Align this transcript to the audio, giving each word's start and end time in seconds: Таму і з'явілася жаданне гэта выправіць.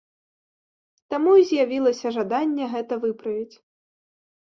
Таму 1.15 1.35
і 1.43 1.47
з'явілася 1.51 2.07
жаданне 2.19 2.65
гэта 2.75 2.93
выправіць. 3.07 3.51